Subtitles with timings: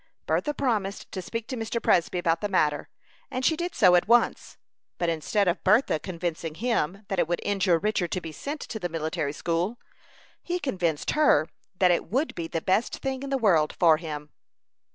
[0.25, 1.79] Bertha promised to speak to Mr.
[1.79, 2.89] Presby about the matter,
[3.29, 4.57] and she did so at once;
[4.97, 8.79] but instead of Bertha convincing him that it would injure Richard to be sent to
[8.79, 9.77] the Military School,
[10.41, 14.31] he convinced her that it would be the best thing in the world for him.